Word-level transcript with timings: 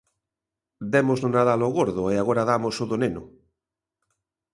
Demos 0.93 1.19
no 1.23 1.29
Nadal 1.35 1.61
o 1.67 1.73
Gordo 1.77 2.03
e 2.13 2.15
agora 2.17 2.47
damos 2.51 2.75
o 2.83 2.85
do 2.91 2.97
Neno. 3.03 3.23